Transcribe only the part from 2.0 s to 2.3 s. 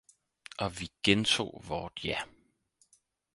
ja!